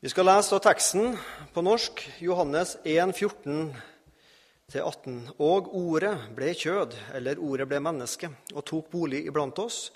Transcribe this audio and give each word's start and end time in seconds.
Vi 0.00 0.08
skal 0.08 0.24
lese 0.24 0.56
teksten 0.64 1.10
på 1.52 1.60
norsk, 1.60 1.98
Johannes 2.24 2.70
1, 2.88 3.10
14-18. 3.12 5.16
Og 5.36 5.66
ordet 5.76 6.14
ble 6.32 6.54
kjød, 6.56 6.94
eller 7.18 7.42
ordet 7.44 7.66
ble 7.68 7.82
menneske, 7.84 8.30
og 8.54 8.64
tok 8.64 8.86
bolig 8.94 9.26
iblant 9.28 9.60
oss. 9.60 9.90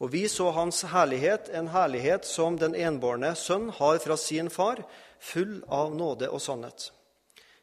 Og 0.00 0.14
vi 0.14 0.22
så 0.32 0.46
hans 0.56 0.80
herlighet, 0.88 1.50
en 1.52 1.68
herlighet 1.74 2.24
som 2.24 2.56
den 2.56 2.72
enbårne 2.72 3.34
sønn 3.36 3.68
har 3.76 4.00
fra 4.00 4.16
sin 4.16 4.48
far, 4.48 4.80
full 5.20 5.60
av 5.68 5.92
nåde 5.92 6.32
og 6.32 6.40
sannhet. 6.40 6.88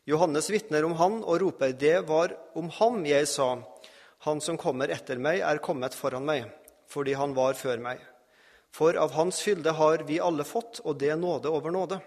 Johannes 0.05 0.51
vitner 0.53 0.85
om 0.85 0.93
han 1.01 1.23
og 1.23 1.41
roper, 1.47 1.73
det 1.73 2.05
var 2.11 2.37
om 2.53 2.69
ham 2.77 3.01
jeg 3.09 3.25
sa, 3.25 3.57
han 4.29 4.45
som 4.45 4.61
kommer 4.61 4.93
etter 4.93 5.17
meg, 5.17 5.41
er 5.41 5.65
kommet 5.65 5.97
foran 5.97 6.29
meg, 6.29 6.45
fordi 6.93 7.17
han 7.17 7.33
var 7.33 7.57
før 7.57 7.81
meg. 7.89 8.05
For 8.71 8.97
av 8.99 9.11
Hans 9.11 9.41
fylde 9.41 9.71
har 9.71 10.03
vi 10.07 10.19
alle 10.19 10.43
fått, 10.43 10.81
og 10.83 10.99
det 11.01 11.09
er 11.13 11.19
nåde 11.19 11.49
over 11.49 11.73
nåde. 11.73 11.99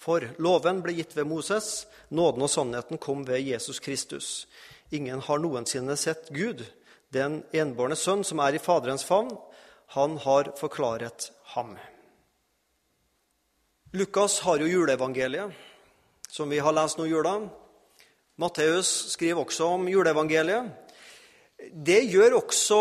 For 0.00 0.24
loven 0.40 0.80
ble 0.80 0.94
gitt 0.96 1.12
ved 1.16 1.28
Moses, 1.28 1.86
nåden 2.08 2.46
og 2.46 2.50
sannheten 2.50 2.98
kom 2.98 3.26
ved 3.28 3.44
Jesus 3.44 3.80
Kristus. 3.84 4.46
Ingen 4.90 5.20
har 5.20 5.38
noensinne 5.38 5.96
sett 6.00 6.30
Gud, 6.32 6.64
den 7.12 7.42
enbårne 7.52 7.98
sønn 7.98 8.24
som 8.24 8.40
er 8.40 8.56
i 8.56 8.62
Faderens 8.62 9.04
favn. 9.04 9.32
Han 9.94 10.16
har 10.24 10.52
forklaret 10.58 11.30
ham. 11.54 11.74
Lukas 13.92 14.38
har 14.46 14.62
jo 14.62 14.70
juleevangeliet, 14.70 15.52
som 16.30 16.48
vi 16.48 16.62
har 16.62 16.72
lest 16.72 16.98
nå 16.98 17.08
i 17.08 17.10
jula. 17.10 17.34
Matteus 18.40 19.10
skriver 19.12 19.42
også 19.42 19.66
om 19.74 19.88
juleevangeliet. 19.90 20.70
Det 21.74 22.04
gjør 22.08 22.38
også 22.38 22.80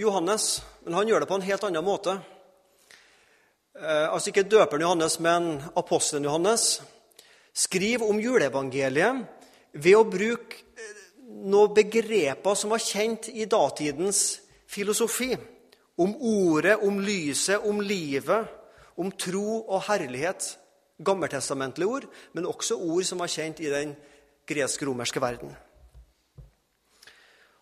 Johannes. 0.00 0.56
Men 0.88 0.94
han 0.94 1.08
gjør 1.10 1.20
det 1.20 1.26
på 1.28 1.36
en 1.36 1.42
helt 1.44 1.64
annen 1.66 1.84
måte. 1.84 2.14
Eh, 3.76 4.06
altså 4.08 4.30
ikke 4.30 4.46
døperen 4.48 4.86
Johannes, 4.86 5.18
men 5.20 5.48
apostelen 5.76 6.24
Johannes. 6.24 6.78
Skriv 7.52 8.06
om 8.06 8.16
juleevangeliet 8.16 9.20
ved 9.76 9.98
å 9.98 10.06
bruke 10.08 10.62
eh, 10.80 11.02
noen 11.44 11.74
begreper 11.76 12.56
som 12.56 12.72
var 12.72 12.80
kjent 12.80 13.28
i 13.28 13.44
datidens 13.44 14.22
filosofi. 14.64 15.34
Om 16.00 16.16
ordet, 16.24 16.78
om 16.80 17.04
lyset, 17.04 17.60
om 17.68 17.84
livet, 17.84 18.48
om 18.96 19.12
tro 19.12 19.60
og 19.60 19.84
herlighet. 19.90 20.54
Gammeltestamentlige 21.04 21.98
ord, 21.98 22.08
men 22.32 22.48
også 22.48 22.80
ord 22.80 23.04
som 23.04 23.20
var 23.20 23.28
kjent 23.28 23.60
i 23.60 23.68
den 23.76 23.92
gresk-romerske 24.48 25.20
verden. 25.20 25.52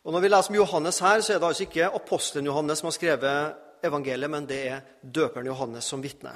Og 0.06 0.12
Når 0.12 0.22
vi 0.22 0.28
leser 0.28 0.52
om 0.52 0.56
Johannes 0.60 0.98
her, 1.02 1.20
så 1.20 1.32
er 1.34 1.40
det 1.42 1.46
altså 1.48 1.64
ikke 1.66 1.88
apostelen 1.90 2.46
Johannes 2.46 2.78
som 2.78 2.86
har 2.86 2.94
skrevet 2.94 3.54
evangeliet, 3.82 4.30
men 4.30 4.44
det 4.46 4.58
er 4.70 4.84
døperen 5.02 5.48
Johannes 5.50 5.88
som 5.90 6.02
vitne. 6.02 6.30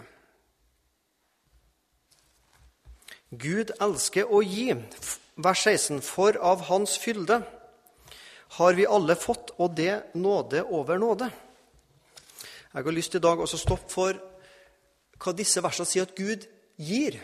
Gud 3.31 3.71
elsker 3.79 4.27
å 4.27 4.41
gi. 4.43 4.73
Vers 5.39 5.63
16. 5.63 6.01
For 6.03 6.35
av 6.43 6.65
Hans 6.67 6.97
fylde 6.99 7.39
har 8.57 8.75
vi 8.75 8.89
alle 8.91 9.15
fått, 9.15 9.55
og 9.63 9.79
det 9.79 10.19
nåde 10.19 10.65
over 10.67 10.99
nåde. 10.99 11.31
Jeg 12.75 12.85
har 12.89 12.99
lyst 12.99 13.15
til 13.15 13.23
i 13.23 13.27
dag 13.29 13.39
også 13.39 13.61
å 13.61 13.65
stoppe 13.69 13.95
for 13.95 14.19
hva 15.23 15.37
disse 15.39 15.63
versene 15.63 15.87
sier 15.87 16.11
at 16.11 16.19
Gud 16.19 16.49
gir. 16.75 17.23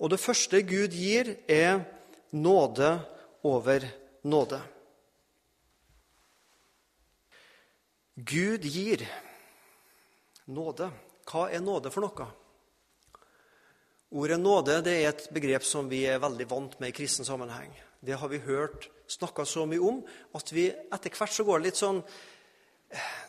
Og 0.00 0.08
det 0.08 0.22
første 0.24 0.64
Gud 0.64 0.96
gir, 0.96 1.36
er 1.44 1.84
nåde 2.32 2.94
over 3.44 3.84
nåde. 4.24 4.64
Gud 8.18 8.64
gir 8.66 9.04
nåde. 10.50 10.88
Hva 11.28 11.44
er 11.54 11.62
nåde 11.62 11.90
for 11.94 12.02
noe? 12.02 12.24
Ordet 14.18 14.38
nåde 14.40 14.80
det 14.82 14.94
er 14.96 15.12
et 15.12 15.28
begrep 15.30 15.62
som 15.62 15.86
vi 15.86 16.00
er 16.08 16.18
veldig 16.18 16.46
vant 16.50 16.74
med 16.80 16.90
i 16.90 16.96
kristen 16.96 17.28
sammenheng. 17.28 17.70
Det 18.00 18.16
har 18.18 18.30
vi 18.32 18.40
hørt 18.42 18.88
snakka 19.06 19.44
så 19.46 19.68
mye 19.70 19.84
om 19.84 20.00
at 20.34 20.50
vi 20.50 20.66
etter 20.66 21.14
hvert 21.14 21.36
så 21.36 21.46
går 21.46 21.60
det 21.60 21.68
litt 21.68 21.80
sånn 21.80 22.02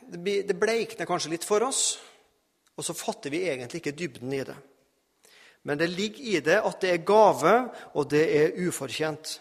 Det 0.09 0.55
bleikner 0.55 1.05
kanskje 1.05 1.33
litt 1.35 1.45
for 1.45 1.61
oss, 1.67 1.99
og 2.79 2.85
så 2.87 2.95
fatter 2.95 3.29
vi 3.29 3.43
egentlig 3.51 3.83
ikke 3.83 3.97
dybden 3.99 4.33
i 4.33 4.45
det. 4.47 4.55
Men 5.67 5.77
det 5.77 5.89
ligger 5.91 6.23
i 6.23 6.39
det 6.39 6.61
at 6.63 6.79
det 6.81 6.93
er 6.93 7.03
gave, 7.03 7.55
og 7.93 8.07
det 8.09 8.23
er 8.37 8.55
ufortjent. 8.63 9.35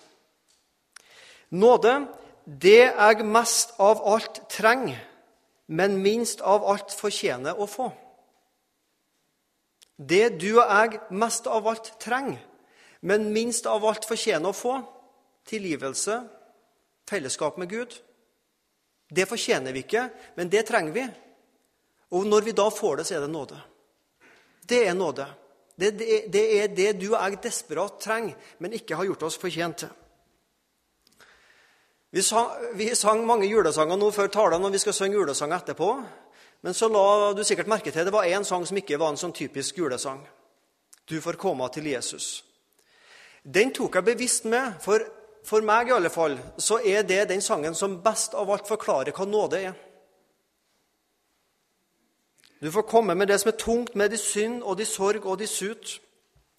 Nåde, 1.54 1.94
det 2.44 2.90
jeg 2.90 3.28
mest 3.30 3.78
av 3.78 4.02
alt 4.10 4.42
trenger, 4.50 4.98
men 5.68 5.98
minst 6.02 6.40
av 6.40 6.64
alt 6.64 6.94
fortjener 6.96 7.58
å 7.60 7.66
få. 7.68 7.90
Det 9.98 10.38
du 10.38 10.50
og 10.54 10.64
jeg 10.64 11.00
mest 11.10 11.48
av 11.50 11.66
alt 11.68 11.90
trenger, 12.00 12.40
men 13.00 13.28
minst 13.34 13.66
av 13.66 13.84
alt 13.86 14.06
fortjener 14.08 14.50
å 14.50 14.56
få, 14.56 14.78
tilgivelse, 15.48 16.20
fellesskap 17.08 17.58
med 17.60 17.70
Gud, 17.70 17.96
det 19.08 19.26
fortjener 19.28 19.72
vi 19.72 19.84
ikke, 19.84 20.08
men 20.36 20.50
det 20.52 20.66
trenger 20.68 20.94
vi. 20.94 21.04
Og 22.16 22.26
når 22.28 22.48
vi 22.48 22.56
da 22.56 22.68
får 22.72 23.00
det, 23.00 23.06
så 23.08 23.16
er 23.16 23.24
det 23.24 23.32
nåde. 23.32 23.60
Det 24.68 24.82
er 24.88 24.96
nåde. 24.96 25.26
Det, 25.78 25.92
det, 25.98 26.18
det 26.32 26.44
er 26.58 26.74
det 26.74 26.90
du 27.00 27.06
og 27.12 27.20
jeg 27.20 27.40
desperat 27.44 28.00
trenger, 28.02 28.36
men 28.58 28.76
ikke 28.76 28.96
har 28.98 29.08
gjort 29.08 29.28
oss 29.28 29.38
fortjent 29.40 29.84
til. 29.84 29.92
Vi 32.10 32.22
sang, 32.22 32.48
vi 32.74 32.94
sang, 32.96 33.26
mange 33.26 33.46
julesanger 33.46 33.96
nå 34.00 34.10
før 34.10 34.30
talen, 34.32 34.64
og 34.64 34.72
vi 34.72 34.80
skal 34.80 34.96
synge 34.96 35.18
julesang 35.18 35.52
etterpå. 35.52 35.90
Men 36.64 36.74
så 36.74 36.88
la 36.88 37.32
du 37.36 37.44
sikkert 37.44 37.68
merke 37.68 37.92
til 37.92 38.06
det 38.08 38.12
var 38.12 38.26
én 38.26 38.44
sang 38.44 38.64
som 38.66 38.76
ikke 38.80 38.98
var 38.98 39.12
en 39.12 39.20
sånn 39.20 39.36
typisk 39.36 39.78
julesang. 39.78 40.22
Du 41.08 41.20
får 41.20 41.36
komme 41.40 41.68
til 41.72 41.86
Jesus. 41.86 42.44
Den 43.44 43.70
tok 43.76 43.94
jeg 43.94 44.04
bevisst 44.04 44.48
med, 44.48 44.80
for 44.80 45.04
for 45.48 45.64
meg 45.64 45.88
i 45.88 45.94
alle 45.96 46.10
fall, 46.12 46.36
så 46.60 46.80
er 46.84 47.06
det 47.06 47.28
den 47.30 47.42
sangen 47.44 47.76
som 47.76 48.00
best 48.04 48.34
av 48.36 48.50
alt 48.52 48.68
forklarer 48.68 49.14
hva 49.16 49.26
nåde 49.28 49.60
er. 49.70 49.76
Du 52.58 52.70
får 52.74 52.88
komme 52.90 53.14
med 53.14 53.30
det 53.30 53.38
som 53.40 53.52
er 53.52 53.60
tungt, 53.60 53.94
med 53.94 54.10
de 54.10 54.18
synd 54.18 54.62
og 54.62 54.76
de 54.80 54.84
sorg 54.88 55.24
og 55.24 55.38
de 55.38 55.46
sut. 55.46 56.00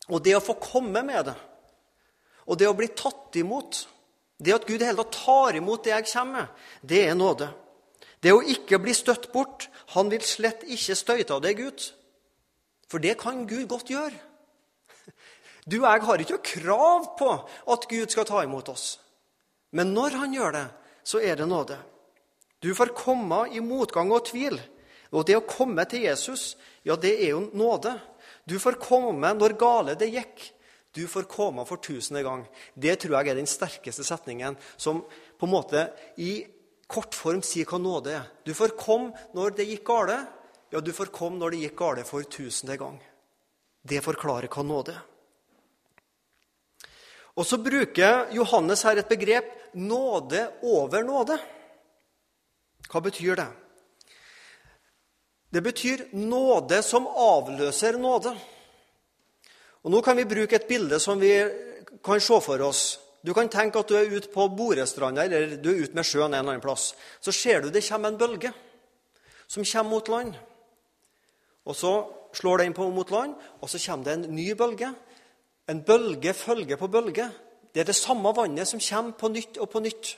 Og 0.09 0.23
det 0.25 0.33
å 0.37 0.41
få 0.41 0.55
komme 0.57 1.03
med 1.05 1.27
det, 1.27 1.35
og 2.49 2.57
det 2.57 2.65
å 2.65 2.73
bli 2.73 2.87
tatt 2.97 3.35
imot 3.37 3.83
det 4.39 4.55
at 4.55 4.67
Gud 4.67 4.79
tatt 4.79 5.11
tar 5.11 5.57
imot 5.59 5.83
det 5.83 5.91
jeg 5.91 6.07
kommer 6.13 6.39
med, 6.39 6.47
det 6.81 7.01
er 7.09 7.17
nåde. 7.17 7.49
Det 8.23 8.31
å 8.35 8.43
ikke 8.43 8.79
bli 8.83 8.93
støtt 8.95 9.29
bort 9.31 9.69
Han 9.95 10.09
vil 10.11 10.21
slett 10.21 10.65
ikke 10.67 10.95
støyte 10.95 11.33
av 11.33 11.41
deg 11.41 11.59
ut. 11.63 11.85
For 12.91 13.01
det 13.01 13.15
kan 13.21 13.45
Gud 13.47 13.67
godt 13.71 13.89
gjøre. 13.89 14.17
Du 15.69 15.79
og 15.79 15.87
jeg 15.87 16.03
har 16.05 16.21
ikke 16.23 16.41
krav 16.45 17.07
på 17.17 17.29
at 17.73 17.87
Gud 17.89 18.11
skal 18.11 18.27
ta 18.29 18.43
imot 18.43 18.69
oss. 18.69 18.99
Men 19.71 19.93
når 19.93 20.17
han 20.17 20.33
gjør 20.33 20.55
det, 20.55 20.67
så 21.05 21.21
er 21.21 21.37
det 21.37 21.47
nåde. 21.49 21.77
Du 22.61 22.73
får 22.75 22.93
komme 22.97 23.43
i 23.53 23.61
motgang 23.63 24.11
og 24.13 24.27
tvil. 24.29 24.57
Og 25.13 25.25
det 25.25 25.37
å 25.37 25.45
komme 25.45 25.85
til 25.89 26.05
Jesus, 26.05 26.55
ja, 26.85 26.95
det 26.95 27.15
er 27.17 27.33
jo 27.33 27.47
nåde. 27.53 27.95
Du 28.45 28.57
får 28.61 28.79
komme 28.81 29.33
når 29.37 29.57
gale 29.57 29.97
det 29.97 30.11
gikk. 30.13 30.49
Du 30.95 31.05
får 31.07 31.27
komme 31.29 31.65
for 31.69 31.81
tusende 31.83 32.23
gang. 32.25 32.45
Det 32.73 32.95
tror 33.01 33.19
jeg 33.19 33.31
er 33.31 33.37
den 33.37 33.49
sterkeste 33.49 34.03
setningen 34.03 34.57
som 34.77 35.03
på 35.03 35.45
en 35.45 35.53
måte 35.53 35.85
i 36.17 36.41
kort 36.89 37.13
form 37.13 37.43
sier 37.45 37.69
hva 37.69 37.77
nåde 37.81 38.15
er. 38.17 38.25
Du 38.45 38.55
får 38.57 38.73
komme 38.79 39.13
når 39.37 39.59
det 39.59 39.69
gikk 39.69 39.85
gale. 39.91 40.17
Ja, 40.73 40.81
du 40.81 40.91
får 40.93 41.13
komme 41.13 41.37
når 41.37 41.53
det 41.53 41.61
gikk 41.65 41.77
gale 41.77 42.05
for 42.07 42.25
tusende 42.25 42.77
gang. 42.81 42.97
Det 43.85 44.01
forklarer 44.05 44.49
hva 44.49 44.65
nåde 44.65 44.97
er. 44.97 45.05
Og 47.39 47.45
så 47.47 47.55
bruker 47.61 48.33
Johannes 48.35 48.81
her 48.83 48.97
et 48.99 49.07
begrep 49.07 49.71
'nåde 49.73 50.51
over 50.61 51.03
nåde'. 51.03 51.39
Hva 52.89 52.99
betyr 52.99 53.35
det? 53.35 53.47
Det 55.49 55.61
betyr 55.61 56.09
nåde 56.11 56.81
som 56.83 57.07
avløser 57.07 57.97
nåde. 57.97 58.35
Og 59.83 59.91
Nå 59.91 60.01
kan 60.03 60.17
vi 60.17 60.27
bruke 60.27 60.55
et 60.55 60.67
bilde 60.67 60.99
som 60.99 61.19
vi 61.19 61.31
kan 62.03 62.19
se 62.19 62.41
for 62.41 62.61
oss. 62.61 62.99
Du 63.25 63.33
kan 63.33 63.49
tenke 63.51 63.79
at 63.79 63.87
du 63.87 63.95
er 63.95 64.11
ute 64.11 64.31
på 64.31 64.47
Borestranda 64.55 65.25
eller 65.25 65.57
du 65.59 65.69
er 65.71 65.83
ute 65.83 65.95
med 65.95 66.07
sjøen 66.07 66.31
en 66.31 66.39
eller 66.39 66.55
annen 66.55 66.63
plass. 66.63 66.93
Så 67.21 67.31
ser 67.35 67.61
du 67.61 67.69
det 67.69 67.83
kommer 67.87 68.11
en 68.11 68.19
bølge 68.19 68.53
som 69.47 69.65
kommer 69.65 69.91
mot 69.91 70.07
land. 70.07 70.33
Og 71.65 71.75
Så 71.75 71.93
slår 72.33 72.57
den 72.57 72.73
på 72.73 72.89
mot 72.89 73.11
land, 73.11 73.35
og 73.61 73.69
så 73.69 73.79
kommer 73.85 74.05
det 74.05 74.13
en 74.13 74.35
ny 74.35 74.53
bølge. 74.53 74.93
En 75.69 75.83
bølge 75.83 76.33
følger 76.33 76.77
på 76.77 76.87
bølge. 76.87 77.29
Det 77.73 77.81
er 77.81 77.89
det 77.89 77.95
samme 77.95 78.33
vannet 78.35 78.67
som 78.67 78.79
kommer 78.79 79.11
på 79.17 79.29
nytt 79.29 79.57
og 79.57 79.69
på 79.69 79.79
nytt. 79.79 80.17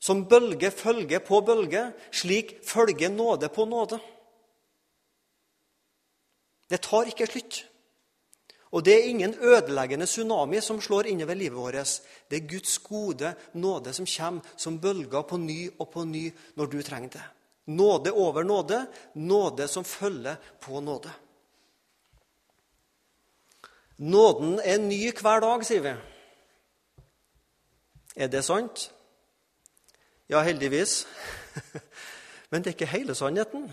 Som 0.00 0.24
bølge 0.28 0.70
følger 0.70 1.18
på 1.18 1.40
bølge, 1.40 1.92
slik 2.12 2.58
følger 2.64 3.08
nåde 3.08 3.48
på 3.48 3.64
nåde. 3.64 3.98
Det 6.70 6.80
tar 6.80 7.08
ikke 7.10 7.26
slutt. 7.26 7.66
Og 8.70 8.84
det 8.84 8.94
er 8.94 9.08
ingen 9.10 9.34
ødeleggende 9.34 10.06
tsunami 10.06 10.60
som 10.62 10.80
slår 10.80 11.08
innover 11.10 11.34
livet 11.34 11.58
vårt. 11.58 12.00
Det 12.30 12.38
er 12.38 12.48
Guds 12.48 12.78
gode 12.78 13.34
nåde 13.52 13.92
som 13.92 14.06
kommer 14.06 14.40
som 14.56 14.78
bølger 14.80 15.22
på 15.22 15.36
ny 15.36 15.70
og 15.78 15.90
på 15.90 16.04
ny 16.04 16.30
når 16.54 16.66
du 16.66 16.82
trenger 16.82 17.08
det. 17.08 17.24
Nåde 17.66 18.12
over 18.12 18.42
nåde, 18.42 18.86
nåde 19.14 19.68
som 19.68 19.84
følger 19.84 20.36
på 20.60 20.80
nåde. 20.80 21.10
Nåden 23.98 24.60
er 24.64 24.78
ny 24.78 25.10
hver 25.12 25.40
dag, 25.40 25.64
sier 25.66 25.82
vi. 25.84 25.92
Er 28.16 28.30
det 28.32 28.44
sant? 28.44 28.92
Ja, 30.30 30.40
heldigvis. 30.40 31.06
Men 32.50 32.62
det 32.62 32.70
er 32.70 32.78
ikke 32.78 32.94
hele 32.94 33.14
sannheten. 33.14 33.66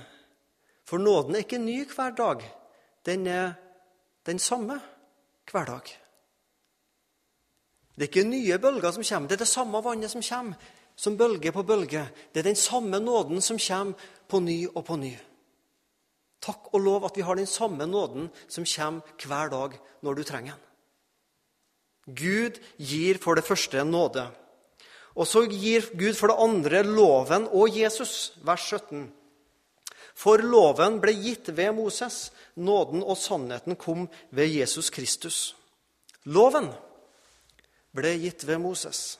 For 0.86 0.98
nåden 0.98 1.36
er 1.36 1.46
ikke 1.46 1.62
ny 1.62 1.86
hver 1.86 2.12
dag. 2.18 2.44
Den 3.06 3.28
er 3.28 3.54
den 4.28 4.40
samme 4.40 4.80
hver 5.52 5.66
dag. 5.66 5.94
Det 7.96 8.06
er 8.06 8.12
ikke 8.12 8.30
nye 8.30 8.60
bølger 8.62 8.94
som 8.94 9.04
kommer, 9.04 9.30
det 9.30 9.40
er 9.40 9.46
det 9.46 9.50
samme 9.50 9.82
vannet 9.84 10.12
som 10.12 10.22
kommer, 10.22 10.60
som 10.98 11.18
bølge 11.18 11.52
på 11.54 11.64
bølge. 11.64 12.04
Det 12.34 12.42
er 12.42 12.50
den 12.50 12.60
samme 12.60 13.00
nåden 13.00 13.42
som 13.42 13.58
kommer 13.58 14.12
på 14.28 14.40
ny 14.40 14.68
og 14.68 14.84
på 14.86 14.98
ny. 15.00 15.16
Takk 16.42 16.70
og 16.74 16.82
lov 16.82 17.06
at 17.08 17.18
vi 17.18 17.26
har 17.26 17.36
den 17.36 17.50
samme 17.50 17.86
nåden 17.90 18.30
som 18.48 18.66
kommer 18.66 19.02
hver 19.26 19.50
dag 19.50 19.78
når 20.06 20.14
du 20.14 20.24
trenger 20.24 20.54
den. 20.54 20.64
Gud 22.08 22.60
gir 22.80 23.18
for 23.20 23.36
det 23.36 23.44
første 23.44 23.84
nåde. 23.84 24.28
Og 25.18 25.28
så 25.28 25.44
gir 25.50 25.90
Gud 25.98 26.14
for 26.16 26.32
det 26.32 26.38
andre 26.40 26.84
loven 26.86 27.48
og 27.52 27.74
Jesus, 27.74 28.38
vers 28.46 28.64
17. 28.70 29.10
For 30.18 30.42
loven 30.42 30.98
ble 31.02 31.14
gitt 31.14 31.52
ved 31.54 31.76
Moses, 31.78 32.32
nåden 32.58 33.04
og 33.06 33.20
sannheten 33.22 33.78
kom 33.78 34.08
ved 34.34 34.50
Jesus 34.50 34.90
Kristus. 34.94 35.54
Loven 36.26 36.72
ble 37.94 38.16
gitt 38.24 38.48
ved 38.48 38.58
Moses. 38.64 39.20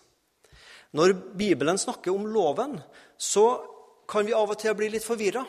Når 0.98 1.14
Bibelen 1.38 1.78
snakker 1.78 2.16
om 2.16 2.26
loven, 2.32 2.80
så 3.18 3.46
kan 4.10 4.26
vi 4.26 4.34
av 4.34 4.50
og 4.50 4.58
til 4.60 4.74
bli 4.78 4.90
litt 4.96 5.06
forvirra. 5.06 5.44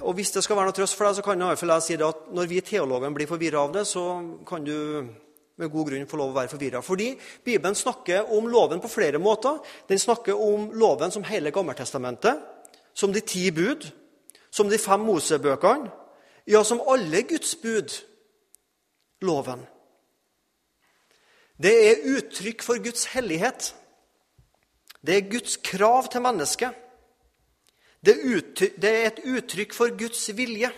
Og 0.00 0.14
hvis 0.16 0.32
det 0.32 0.42
skal 0.44 0.56
være 0.56 0.70
noe 0.70 0.76
trøst 0.76 0.96
for 0.96 1.08
deg, 1.08 1.18
så 1.18 1.24
kan 1.26 1.42
jeg 1.44 1.82
si 1.84 1.98
det 2.00 2.06
at 2.06 2.30
når 2.32 2.48
vi 2.48 2.62
teologene 2.64 3.12
blir 3.16 3.28
forvirra 3.28 3.66
av 3.66 3.74
det, 3.74 3.84
så 3.90 4.04
kan 4.48 4.64
du 4.64 4.76
med 5.60 5.68
god 5.68 5.90
grunn 5.90 6.08
få 6.08 6.16
lov 6.16 6.32
å 6.32 6.38
være 6.38 6.52
forvirra. 6.54 6.80
Fordi 6.80 7.10
Bibelen 7.44 7.76
snakker 7.76 8.32
om 8.32 8.48
loven 8.48 8.80
på 8.80 8.88
flere 8.88 9.20
måter. 9.20 9.58
Den 9.90 10.00
snakker 10.00 10.40
om 10.40 10.70
loven 10.80 11.12
som 11.12 11.26
hele 11.28 11.52
Gammeltestamentet, 11.52 12.40
som 12.94 13.12
de 13.12 13.20
ti 13.20 13.50
bud, 13.50 13.86
som 14.50 14.68
de 14.68 14.78
fem 14.78 15.00
Mosebøkene, 15.00 15.90
ja, 16.46 16.62
som 16.64 16.82
alle 16.88 17.22
Guds 17.22 17.54
bud, 17.62 17.92
loven. 19.22 19.66
Det 21.60 21.74
er 21.90 22.06
uttrykk 22.16 22.62
for 22.64 22.80
Guds 22.82 23.04
hellighet. 23.12 23.74
Det 25.06 25.16
er 25.16 25.30
Guds 25.30 25.56
krav 25.56 26.08
til 26.12 26.24
mennesket. 26.24 26.76
Det 28.00 28.88
er 28.88 29.10
et 29.10 29.20
uttrykk 29.28 29.76
for 29.76 29.92
Guds 29.98 30.24
vilje. 30.36 30.70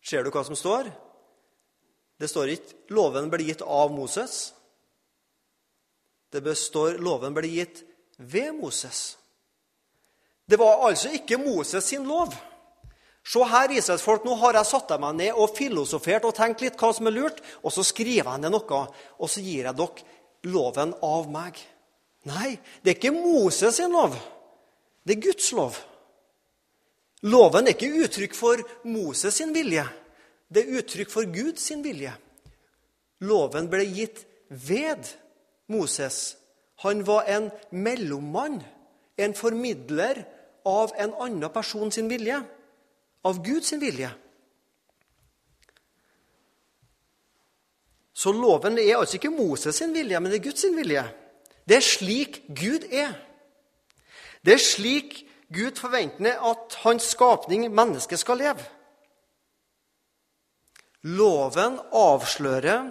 Ser 0.00 0.24
du 0.24 0.32
hva 0.32 0.44
som 0.46 0.56
står? 0.56 0.88
Det 2.18 2.30
står 2.30 2.54
ikke 2.54 2.74
'loven 2.90 3.28
ble 3.30 3.44
gitt 3.44 3.62
av 3.62 3.92
Moses'. 3.92 4.52
Det 6.32 6.42
består 6.42 6.96
'loven 6.98 7.34
ble 7.34 7.48
gitt 7.48 7.84
ved 8.18 8.52
Moses'. 8.56 9.17
Det 10.48 10.56
var 10.56 10.86
altså 10.88 11.12
ikke 11.12 11.38
Moses 11.40 11.84
sin 11.84 12.06
lov. 12.08 12.32
Se 13.28 13.44
her, 13.44 13.72
Israelsfolk, 13.76 14.24
nå 14.24 14.38
har 14.40 14.56
jeg 14.56 14.70
satt 14.70 14.94
meg 15.00 15.18
ned 15.18 15.36
og 15.36 15.52
filosofert 15.56 16.24
og 16.24 16.36
tenkt 16.36 16.62
litt 16.64 16.78
hva 16.80 16.94
som 16.96 17.10
er 17.10 17.16
lurt, 17.18 17.42
og 17.60 17.74
så 17.74 17.84
skriver 17.84 18.30
jeg 18.30 18.40
ned 18.40 18.54
noe, 18.54 18.78
og 19.20 19.28
så 19.28 19.44
gir 19.44 19.68
jeg 19.68 19.76
dere 19.76 20.48
loven 20.48 20.94
av 21.04 21.28
meg. 21.28 21.58
Nei, 22.28 22.56
det 22.80 22.94
er 22.94 22.96
ikke 22.96 23.12
Moses 23.12 23.76
sin 23.76 23.92
lov. 23.92 24.16
Det 25.04 25.18
er 25.18 25.24
Guds 25.28 25.50
lov. 25.56 25.76
Loven 27.28 27.66
er 27.66 27.74
ikke 27.74 28.04
uttrykk 28.04 28.36
for 28.36 28.62
Moses 28.88 29.36
sin 29.40 29.52
vilje. 29.52 29.84
Det 30.48 30.64
er 30.64 30.80
uttrykk 30.80 31.12
for 31.12 31.28
Guds 31.28 31.68
vilje. 31.84 32.14
Loven 33.28 33.68
ble 33.68 33.84
gitt 33.90 34.24
ved 34.48 35.10
Moses. 35.68 36.38
Han 36.84 37.02
var 37.04 37.26
en 37.28 37.50
mellommann, 37.74 38.60
en 39.18 39.34
formidler 39.34 40.22
av 40.64 40.94
en 40.96 41.14
annen 41.20 41.52
person 41.52 41.92
sin 41.92 42.08
vilje. 42.08 42.40
Av 43.24 43.42
Guds 43.44 43.72
vilje. 43.72 44.10
Så 48.18 48.32
loven 48.34 48.78
er 48.78 48.96
altså 48.98 49.18
ikke 49.18 49.30
Moses 49.30 49.78
sin 49.78 49.94
vilje, 49.94 50.18
men 50.18 50.32
det 50.32 50.40
er 50.40 50.48
Guds 50.48 50.64
vilje. 50.74 51.04
Det 51.68 51.76
er 51.76 51.84
slik 51.84 52.40
Gud 52.48 52.88
er. 52.90 53.12
Det 54.42 54.56
er 54.56 54.62
slik 54.62 55.20
Gud 55.54 55.78
forventer 55.78 56.40
at 56.50 56.74
hans 56.82 57.12
skapning, 57.14 57.68
mennesket, 57.74 58.18
skal 58.18 58.40
leve. 58.42 58.64
Loven 61.02 61.78
avslører 61.94 62.90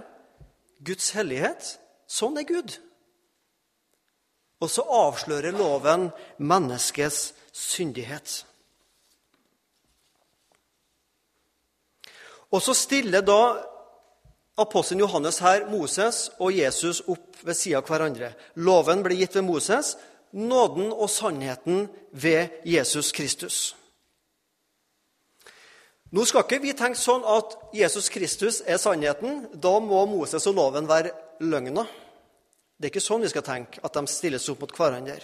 Guds 0.85 1.11
hellighet. 1.17 1.75
Sånn 2.07 2.39
er 2.39 2.47
Gud. 2.47 2.77
Og 4.63 4.71
så 4.73 4.81
avslører 4.81 5.53
loven 5.53 6.07
menneskets 6.39 7.33
syndighet. 7.57 8.43
Og 12.53 12.61
så 12.63 12.73
stiller 12.77 13.25
da 13.25 13.39
apostelen 14.57 15.03
Johannes 15.03 15.41
her 15.43 15.65
Moses 15.69 16.27
og 16.39 16.55
Jesus 16.55 17.01
opp 17.09 17.41
ved 17.43 17.57
sida 17.57 17.81
av 17.81 17.89
hverandre. 17.89 18.31
Loven 18.55 19.03
ble 19.05 19.17
gitt 19.19 19.35
ved 19.35 19.45
Moses, 19.49 19.95
nåden 20.31 20.91
og 20.93 21.09
sannheten 21.11 21.87
ved 22.11 22.61
Jesus 22.65 23.11
Kristus. 23.11 23.75
Nå 26.15 26.23
skal 26.23 26.45
ikke 26.45 26.61
vi 26.63 26.71
tenke 26.77 26.99
sånn 26.99 27.25
at 27.27 27.57
Jesus 27.75 28.07
Kristus 28.09 28.61
er 28.63 28.79
sannheten. 28.79 29.49
Da 29.59 29.73
må 29.83 30.05
Moses 30.07 30.47
og 30.47 30.55
loven 30.55 30.87
være 30.87 31.11
løgna. 31.43 31.83
Det 32.77 32.87
er 32.87 32.93
ikke 32.93 33.03
sånn 33.03 33.25
vi 33.25 33.31
skal 33.33 33.43
tenke, 33.43 33.81
at 33.83 33.97
de 33.97 34.07
stilles 34.07 34.47
opp 34.53 34.63
mot 34.63 34.77
hverandre. 34.77 35.19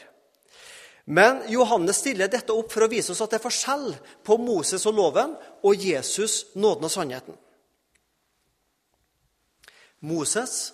Men 1.06 1.42
Johannes 1.52 2.00
stiller 2.00 2.32
dette 2.32 2.54
opp 2.56 2.72
for 2.72 2.86
å 2.86 2.92
vise 2.92 3.12
oss 3.12 3.22
at 3.24 3.34
det 3.34 3.42
er 3.42 3.44
forskjell 3.44 3.90
på 4.24 4.38
Moses 4.40 4.86
og 4.88 4.96
loven 4.96 5.34
og 5.68 5.76
Jesus, 5.76 6.54
nåden 6.56 6.88
og 6.88 6.94
sannheten. 6.94 7.36
Moses 10.04 10.74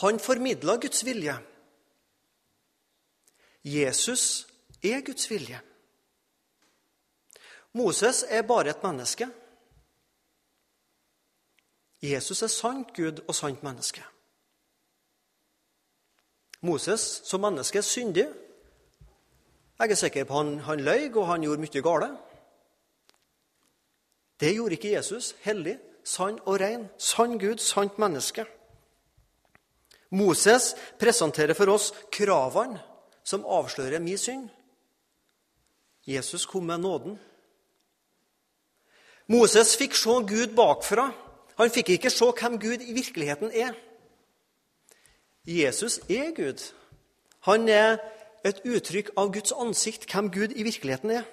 han 0.00 0.20
formidla 0.20 0.76
Guds 0.76 1.04
vilje. 1.04 1.34
Jesus 3.64 4.46
er 4.84 5.00
Guds 5.04 5.30
vilje. 5.30 5.60
Moses 7.72 8.24
er 8.28 8.42
bare 8.42 8.70
et 8.70 8.82
menneske. 8.82 9.28
Jesus 12.02 12.42
er 12.42 12.52
sant 12.52 12.94
Gud 12.96 13.20
og 13.28 13.34
sant 13.36 13.62
menneske. 13.62 14.04
Moses 16.60 17.20
som 17.24 17.40
menneske 17.44 17.78
er 17.78 17.86
syndig. 17.86 18.26
Jeg 19.80 19.90
er 19.90 19.96
sikker 19.96 20.24
på 20.28 20.36
han, 20.36 20.58
han 20.60 20.80
løy, 20.84 21.08
og 21.14 21.26
han 21.26 21.40
gjorde 21.40 21.62
mye 21.62 21.82
galt. 21.82 22.18
Det 24.40 24.52
gjorde 24.52 24.76
ikke 24.76 24.92
Jesus. 24.92 25.34
Hellig, 25.40 25.78
sann 26.04 26.36
og 26.44 26.60
ren. 26.60 26.88
Sann 26.98 27.38
Gud, 27.40 27.62
sant 27.64 27.96
menneske. 27.98 28.44
Moses 30.10 30.74
presenterer 31.00 31.56
for 31.56 31.72
oss 31.72 31.92
kravene 32.12 32.80
som 33.24 33.46
avslører 33.46 34.02
min 34.04 34.18
synd. 34.18 34.48
Jesus 36.06 36.46
kom 36.46 36.66
med 36.68 36.80
nåden. 36.84 37.18
Moses 39.28 39.76
fikk 39.78 39.94
se 39.94 40.20
Gud 40.28 40.56
bakfra. 40.56 41.08
Han 41.56 41.70
fikk 41.70 41.94
ikke 41.96 42.10
se 42.10 42.32
hvem 42.36 42.58
Gud 42.60 42.84
i 42.84 42.92
virkeligheten 42.92 43.52
er. 43.52 43.76
Jesus 45.46 46.00
er 46.08 46.34
Gud. 46.36 46.72
Han 47.48 47.68
er 47.68 47.96
et 48.44 48.62
uttrykk 48.64 49.12
av 49.16 49.32
Guds 49.34 49.52
ansikt, 49.52 50.06
hvem 50.10 50.30
Gud 50.32 50.54
i 50.56 50.64
virkeligheten 50.66 51.10
er. 51.10 51.28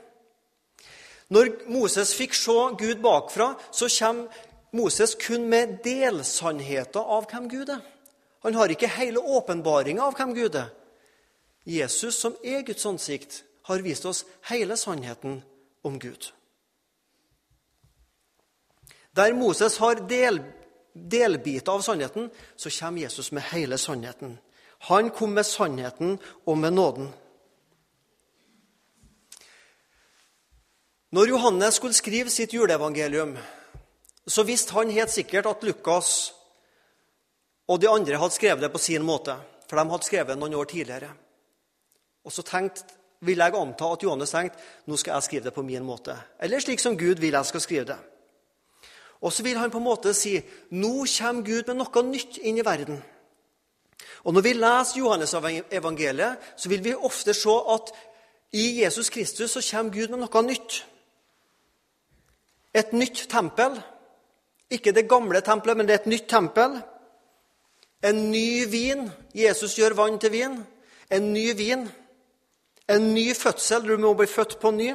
Når 1.30 1.52
Moses 1.72 2.14
fikk 2.16 2.36
se 2.38 2.56
Gud 2.80 3.02
bakfra, 3.04 3.54
så 3.72 3.90
kommer 4.00 4.28
Moses 4.72 5.16
kun 5.20 5.48
med 5.50 5.80
delsannheter 5.84 7.04
av 7.04 7.28
hvem 7.32 7.50
Gud 7.52 7.70
er. 7.70 7.84
Han 8.46 8.56
har 8.56 8.72
ikke 8.72 8.92
hele 8.92 9.20
åpenbaringa 9.20 10.04
av 10.04 10.16
hvem 10.16 10.34
Gud 10.36 10.56
er. 10.56 10.70
Jesus, 11.68 12.16
som 12.16 12.36
er 12.44 12.64
Guds 12.64 12.86
ansikt, 12.86 13.44
har 13.68 13.84
vist 13.84 14.06
oss 14.08 14.24
hele 14.48 14.78
sannheten 14.80 15.42
om 15.84 16.00
Gud. 16.00 16.32
Der 19.16 19.34
Moses 19.34 19.78
har 19.78 20.00
del, 20.08 20.40
delbiter 20.94 21.72
av 21.72 21.82
sannheten, 21.82 22.30
så 22.56 22.72
kommer 22.80 23.02
Jesus 23.02 23.32
med 23.32 23.44
hele 23.52 23.78
sannheten. 23.78 24.38
Han 24.80 25.10
kom 25.10 25.34
med 25.34 25.46
sannheten 25.46 26.20
og 26.46 26.58
med 26.58 26.74
nåden. 26.74 27.10
Når 31.12 31.28
Johannes 31.28 31.80
skulle 31.80 31.96
skrive 31.96 32.30
sitt 32.30 32.54
juleevangelium, 32.54 33.38
så 34.28 34.44
visste 34.44 34.76
han 34.76 34.92
helt 34.92 35.12
sikkert 35.12 35.48
at 35.48 35.64
Lukas 35.64 36.34
og 37.68 37.80
de 37.82 37.90
andre 37.90 38.20
hadde 38.20 38.36
skrevet 38.36 38.64
det 38.64 38.72
på 38.72 38.82
sin 38.82 39.04
måte, 39.04 39.36
for 39.68 39.80
de 39.80 39.90
hadde 39.90 40.08
skrevet 40.08 40.34
det 40.34 40.40
noen 40.40 40.56
år 40.60 40.68
tidligere. 40.68 41.10
Og 42.28 42.32
så 42.32 42.44
tenkte, 42.44 42.84
vil 43.20 43.40
jeg 43.42 43.56
anta 43.56 43.88
at 43.96 44.04
Johannes 44.04 44.32
tenkte 44.36 44.60
nå 44.86 44.98
skal 45.00 45.16
jeg 45.16 45.26
skrive 45.26 45.48
det 45.48 45.56
på 45.56 45.64
min 45.66 45.86
måte. 45.86 46.14
Eller 46.40 46.62
slik 46.62 46.84
som 46.84 46.98
Gud 47.00 47.24
vil 47.24 47.34
jeg 47.34 47.50
skal 47.50 47.64
skrive 47.64 47.86
det. 47.94 47.98
Og 49.22 49.34
så 49.34 49.44
vil 49.44 49.58
han 49.58 49.72
på 49.74 49.80
en 49.80 49.88
måte 49.88 50.14
si 50.14 50.36
nå 50.70 51.08
kommer 51.18 51.48
Gud 51.48 51.72
med 51.72 51.80
noe 51.80 52.04
nytt 52.06 52.38
inn 52.44 52.60
i 52.60 52.66
verden. 52.66 53.00
Og 54.24 54.34
Når 54.34 54.42
vi 54.42 54.54
leser 54.54 55.00
Johannes-evangeliet, 55.00 56.38
så 56.56 56.70
vil 56.70 56.84
vi 56.84 56.96
ofte 56.96 57.34
se 57.34 57.50
at 57.74 57.92
i 58.54 58.84
Jesus 58.84 59.10
Kristus 59.10 59.52
så 59.52 59.62
kommer 59.72 59.94
Gud 59.94 60.08
med 60.08 60.20
noe 60.20 60.44
nytt. 60.44 60.86
Et 62.74 62.94
nytt 62.94 63.28
tempel. 63.30 63.82
Ikke 64.72 64.92
det 64.92 65.10
gamle 65.10 65.42
tempelet, 65.42 65.78
men 65.78 65.88
det 65.88 65.96
er 65.96 66.02
et 66.02 66.12
nytt 66.12 66.28
tempel. 66.30 66.80
En 68.04 68.32
ny 68.32 68.66
vin. 68.72 69.10
Jesus 69.36 69.78
gjør 69.78 69.96
vann 69.98 70.20
til 70.20 70.32
vin. 70.32 70.58
En 71.12 71.34
ny 71.34 71.52
vin. 71.58 71.88
En 72.88 73.14
ny 73.14 73.34
fødsel. 73.36 73.88
Du 73.88 73.98
må 73.98 74.14
bli 74.14 74.28
født 74.28 74.60
på 74.60 74.72
ny. 74.72 74.94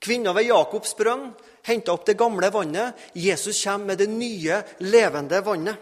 Kvinna 0.00 0.32
ved 0.32 0.46
Jakobs 0.46 0.94
brønn 0.94 1.32
henta 1.66 1.92
opp 1.92 2.06
det 2.06 2.16
gamle 2.18 2.50
vannet. 2.54 2.94
Jesus 3.14 3.64
kommer 3.64 3.92
med 3.92 3.98
det 3.98 4.08
nye, 4.10 4.62
levende 4.78 5.40
vannet. 5.44 5.76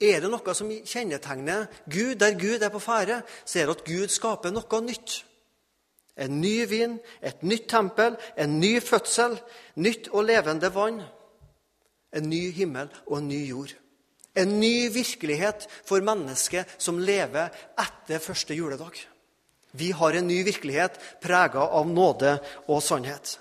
Er 0.00 0.22
det 0.22 0.30
noe 0.32 0.54
som 0.56 0.70
kjennetegner 0.72 1.66
Gud 1.92 2.16
der 2.22 2.38
Gud 2.40 2.62
er 2.64 2.72
på 2.72 2.80
ferde, 2.80 3.20
så 3.44 3.60
er 3.60 3.68
det 3.68 3.74
at 3.76 3.84
Gud 3.84 4.08
skaper 4.08 4.54
noe 4.54 4.80
nytt. 4.86 5.18
En 6.20 6.40
ny 6.40 6.64
vin, 6.68 6.96
et 7.20 7.44
nytt 7.44 7.68
tempel, 7.68 8.16
en 8.36 8.58
ny 8.60 8.78
fødsel, 8.80 9.36
nytt 9.76 10.08
og 10.12 10.24
levende 10.28 10.72
vann. 10.72 11.02
En 12.16 12.26
ny 12.32 12.48
himmel 12.56 12.88
og 13.06 13.20
en 13.20 13.28
ny 13.28 13.44
jord. 13.50 13.76
En 14.40 14.56
ny 14.60 14.88
virkelighet 14.92 15.68
for 15.84 16.00
mennesket 16.04 16.76
som 16.80 16.98
lever 16.98 17.52
etter 17.78 18.24
første 18.24 18.56
juledag. 18.56 18.96
Vi 19.76 19.92
har 19.92 20.16
en 20.16 20.26
ny 20.26 20.40
virkelighet 20.48 20.96
prega 21.22 21.68
av 21.68 21.88
nåde 21.88 22.38
og 22.72 22.82
sannhet. 22.82 23.36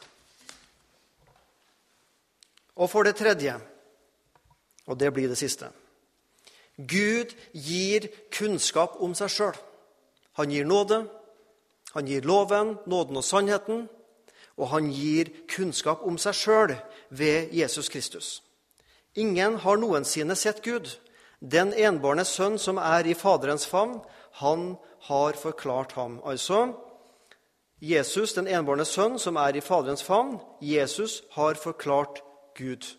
Og 2.80 2.88
for 2.92 3.08
det 3.08 3.16
tredje, 3.20 3.56
og 4.88 5.00
det 5.00 5.12
blir 5.16 5.32
det 5.32 5.40
siste 5.40 5.72
Gud 6.80 7.36
gir 7.52 8.08
kunnskap 8.32 8.96
om 9.04 9.16
seg 9.16 9.32
sjøl. 9.34 9.58
Han 10.40 10.52
gir 10.52 10.66
nåde, 10.66 11.04
han 11.94 12.08
gir 12.08 12.24
loven, 12.24 12.78
nåden 12.88 13.20
og 13.20 13.26
sannheten, 13.26 13.88
og 14.56 14.72
han 14.72 14.92
gir 14.92 15.32
kunnskap 15.52 16.06
om 16.08 16.18
seg 16.22 16.38
sjøl 16.38 16.76
ved 17.10 17.52
Jesus 17.56 17.90
Kristus. 17.90 18.42
Ingen 19.16 19.58
har 19.60 19.80
noensinne 19.82 20.36
sett 20.36 20.62
Gud. 20.64 20.88
Den 21.40 21.74
enbårne 21.74 22.26
sønn 22.28 22.60
som 22.60 22.78
er 22.78 23.08
i 23.08 23.16
Faderens 23.16 23.66
favn, 23.68 24.00
han 24.40 24.78
har 25.08 25.40
forklart 25.40 25.96
ham. 25.98 26.20
Altså 26.24 26.74
Jesus, 27.82 28.34
den 28.34 28.48
enbårne 28.48 28.86
sønn, 28.86 29.20
som 29.20 29.36
er 29.40 29.56
i 29.56 29.64
Faderens 29.64 30.04
favn, 30.04 30.38
Jesus 30.62 31.24
har 31.32 31.56
forklart 31.56 32.22
Gud. 32.56 32.99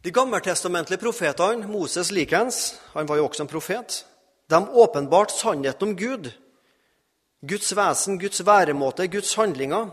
De 0.00 0.10
gammeltestamentlige 0.10 1.00
profetene, 1.00 1.66
Moses 1.68 2.08
likens, 2.10 2.78
han 2.94 3.08
var 3.08 3.18
jo 3.18 3.26
også 3.28 3.44
en 3.44 3.50
profet, 3.52 4.04
de 4.48 4.60
åpenbart 4.72 5.30
sannheten 5.30 5.90
om 5.90 5.96
Gud, 5.96 6.30
Guds 7.40 7.76
vesen, 7.76 8.18
Guds 8.18 8.40
væremåte, 8.46 9.08
Guds 9.08 9.34
handlinger. 9.34 9.90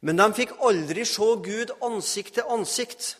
Men 0.00 0.16
de 0.16 0.28
fikk 0.34 0.54
aldri 0.62 1.04
se 1.04 1.32
Gud 1.44 1.74
ansikt 1.82 2.34
til 2.38 2.46
ansikt. 2.50 3.16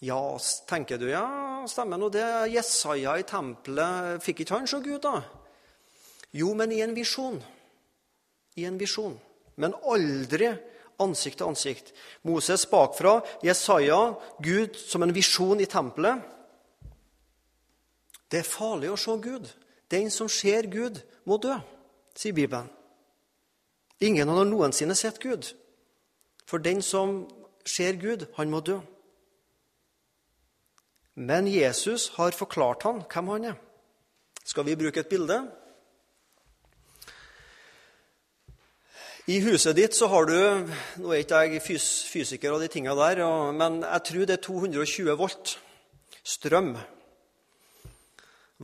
Ja, 0.00 0.38
tenker 0.68 0.96
du, 0.98 1.08
ja, 1.10 1.26
stemmer 1.68 2.00
nå 2.00 2.08
det. 2.12 2.24
Jesaja 2.54 3.18
i 3.18 3.26
tempelet, 3.28 4.22
fikk 4.24 4.44
ikke 4.44 4.58
han 4.58 4.68
se 4.70 4.80
Gud, 4.80 5.00
da? 5.04 5.20
Jo, 6.32 6.54
men 6.56 6.72
i 6.72 6.80
en 6.84 6.96
visjon. 6.96 7.38
I 8.56 8.64
en 8.68 8.80
visjon. 8.80 9.16
Men 9.56 9.76
aldri 9.84 10.54
ansikt 11.00 11.38
til 11.40 11.48
ansikt. 11.48 11.92
Moses 12.22 12.66
bakfra, 12.66 13.20
Jesaja, 13.44 14.14
Gud 14.42 14.76
som 14.78 15.02
en 15.02 15.14
visjon 15.14 15.60
i 15.60 15.68
tempelet. 15.70 16.22
Det 18.28 18.42
er 18.42 18.48
farlig 18.48 18.90
å 18.92 18.98
se 19.00 19.14
Gud. 19.22 19.48
Den 19.90 20.10
som 20.12 20.28
ser 20.28 20.68
Gud, 20.68 21.00
må 21.24 21.38
dø, 21.40 21.54
sier 22.16 22.36
Bibelen. 22.36 22.68
Ingen 24.00 24.28
har 24.28 24.44
noensinne 24.44 24.94
sett 24.94 25.18
Gud. 25.20 25.48
For 26.46 26.62
den 26.62 26.82
som 26.82 27.24
ser 27.66 27.98
Gud, 28.00 28.26
han 28.36 28.50
må 28.50 28.60
dø. 28.60 28.78
Men 31.18 31.48
Jesus 31.50 32.12
har 32.14 32.36
forklart 32.36 32.84
han 32.86 33.02
hvem 33.10 33.32
han 33.34 33.48
er. 33.52 33.56
Skal 34.44 34.64
vi 34.68 34.76
bruke 34.78 35.02
et 35.02 35.10
bilde? 35.10 35.40
I 39.28 39.42
huset 39.44 39.76
ditt 39.76 39.92
så 39.92 40.06
har 40.08 40.24
du 40.24 40.36
Nå 41.02 41.10
er 41.12 41.20
ikke 41.20 41.40
jeg 41.44 41.60
fys 41.60 41.86
fysiker 42.08 42.54
og 42.54 42.62
de 42.62 42.68
tinga 42.72 42.94
der, 42.96 43.20
men 43.52 43.82
jeg 43.82 44.04
tror 44.08 44.24
det 44.24 44.38
er 44.38 44.44
220 44.46 45.16
volt 45.20 45.58
strøm. 46.24 46.70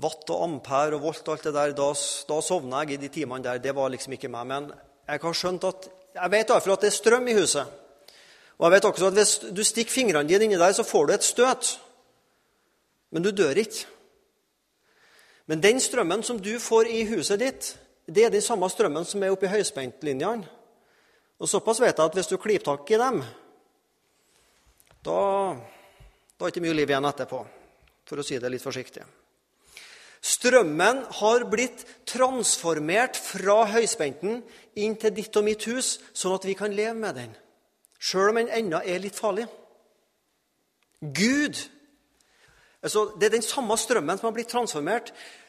Watt 0.00 0.32
og 0.32 0.46
ampere 0.46 0.96
og 0.96 1.04
volt 1.04 1.28
og 1.28 1.34
alt 1.34 1.44
det 1.44 1.54
der. 1.54 1.74
Da, 1.76 1.90
da 2.28 2.40
sovna 2.40 2.80
jeg 2.82 2.96
i 2.96 3.02
de 3.04 3.12
timene 3.12 3.44
der. 3.44 3.60
Det 3.60 3.74
var 3.76 3.92
liksom 3.92 4.16
ikke 4.16 4.32
meg. 4.32 4.48
Men 4.48 4.72
jeg 5.06 5.20
har 5.20 5.36
skjønt 5.36 5.68
at 5.68 5.88
jeg 6.14 6.32
vet 6.32 6.50
iallfall 6.50 6.78
at 6.78 6.86
det 6.86 6.90
er 6.90 6.96
strøm 6.96 7.28
i 7.28 7.36
huset. 7.36 7.78
Og 8.56 8.66
jeg 8.66 8.76
vet 8.78 8.88
også 8.88 9.12
at 9.12 9.20
hvis 9.20 9.36
du 9.52 9.64
stikker 9.64 9.92
fingrene 9.92 10.28
dine 10.28 10.48
inni 10.48 10.56
der, 10.56 10.72
så 10.72 10.82
får 10.82 11.06
du 11.06 11.12
et 11.14 11.28
støt 11.28 11.74
men 13.14 13.22
du 13.22 13.30
dør 13.30 13.54
ikke. 13.54 13.86
Men 15.46 15.62
den 15.62 15.80
strømmen 15.80 16.22
som 16.26 16.40
du 16.42 16.58
får 16.58 16.88
i 16.90 17.04
huset 17.06 17.38
ditt, 17.38 17.76
det 18.06 18.26
er 18.26 18.32
den 18.34 18.44
samme 18.44 18.68
strømmen 18.70 19.06
som 19.08 19.22
er 19.22 19.32
oppe 19.32 19.48
i 19.48 19.52
høyspentlinjene. 19.52 20.46
Og 21.40 21.50
såpass 21.50 21.80
vet 21.82 21.98
jeg 21.98 22.04
at 22.04 22.16
hvis 22.16 22.30
du 22.30 22.36
klyper 22.38 22.64
tak 22.68 22.90
i 22.94 23.00
dem, 23.00 23.20
da, 25.04 25.18
da 25.58 26.46
er 26.46 26.46
det 26.46 26.52
ikke 26.54 26.64
mye 26.64 26.76
liv 26.78 26.92
igjen 26.92 27.08
etterpå, 27.10 27.40
for 28.08 28.20
å 28.20 28.24
si 28.24 28.38
det 28.40 28.52
litt 28.52 28.64
forsiktig. 28.64 29.04
Strømmen 30.24 31.02
har 31.18 31.44
blitt 31.52 31.82
transformert 32.08 33.18
fra 33.20 33.64
høyspenten 33.74 34.40
inn 34.80 34.94
til 35.00 35.12
ditt 35.16 35.36
og 35.36 35.44
mitt 35.44 35.66
hus, 35.68 35.98
sånn 36.16 36.38
at 36.38 36.46
vi 36.48 36.54
kan 36.56 36.72
leve 36.72 36.96
med 36.96 37.18
den, 37.18 37.34
sjøl 37.98 38.30
om 38.30 38.40
den 38.40 38.52
ennå 38.62 38.80
er 38.80 39.02
litt 39.02 39.18
farlig. 39.20 39.48
Gud 41.04 41.60
Altså, 42.84 43.14
det 43.16 43.26
er 43.26 43.38
den 43.38 43.44
samme 43.44 43.76
strømmen 43.80 44.18
som 44.20 44.26
har 44.28 44.34
blitt 44.36 44.50
transformert. 44.52 45.08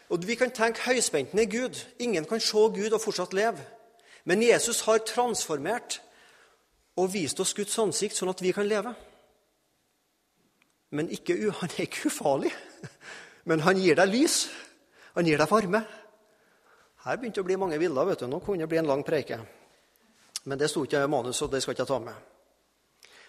Og 0.10 0.28
Vi 0.28 0.36
kan 0.36 0.52
tenke 0.52 0.86
høyspenten 0.86 1.40
er 1.40 1.50
Gud. 1.50 1.86
Ingen 2.00 2.26
kan 2.26 2.40
se 2.40 2.58
Gud 2.58 2.94
og 2.94 3.02
fortsatt 3.02 3.34
leve. 3.34 3.60
Men 4.26 4.44
Jesus 4.44 4.82
har 4.82 4.98
transformert 4.98 6.02
og 6.98 7.14
vist 7.14 7.40
oss 7.40 7.54
Guds 7.54 7.78
ansikt, 7.80 8.16
sånn 8.16 8.30
at 8.30 8.42
vi 8.42 8.52
kan 8.52 8.68
leve. 8.68 8.94
Men 10.96 11.10
ikke, 11.10 11.36
han 11.62 11.70
er 11.78 11.88
ikke 11.88 12.10
ufarlig. 12.10 12.54
Men 13.46 13.62
han 13.66 13.78
gir 13.78 13.98
deg 13.98 14.10
lys. 14.10 14.48
Han 15.16 15.26
gir 15.26 15.42
deg 15.42 15.52
varme. 15.52 15.84
Her 17.06 17.18
begynte 17.18 17.38
det 17.38 17.46
å 17.46 17.50
bli 17.50 17.60
mange 17.62 17.80
bilder. 17.80 18.06
vet 18.06 18.24
du. 18.24 18.28
Nå 18.28 18.40
kunne 18.40 18.66
det 18.66 18.70
bli 18.70 18.82
en 18.82 18.90
lang 18.90 19.04
preike. 19.06 19.40
Men 20.46 20.60
det 20.60 20.70
sto 20.70 20.84
ikke 20.86 21.04
i 21.04 21.10
manus, 21.10 21.42
og 21.42 21.52
det 21.52 21.62
skal 21.62 21.74
jeg 21.74 21.82
ikke 21.82 21.90
ta 21.90 22.00
med. 22.00 22.16